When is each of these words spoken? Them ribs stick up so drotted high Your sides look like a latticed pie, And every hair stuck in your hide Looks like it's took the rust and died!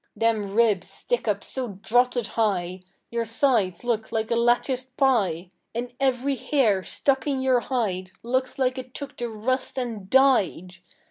Them 0.15 0.55
ribs 0.55 0.89
stick 0.89 1.27
up 1.27 1.43
so 1.43 1.73
drotted 1.83 2.29
high 2.29 2.81
Your 3.11 3.23
sides 3.23 3.83
look 3.83 4.11
like 4.11 4.31
a 4.31 4.35
latticed 4.35 4.97
pie, 4.97 5.51
And 5.75 5.93
every 5.99 6.33
hair 6.37 6.83
stuck 6.83 7.27
in 7.27 7.39
your 7.39 7.59
hide 7.59 8.09
Looks 8.23 8.57
like 8.57 8.79
it's 8.79 8.89
took 8.95 9.15
the 9.17 9.29
rust 9.29 9.77
and 9.77 10.09
died! 10.09 10.77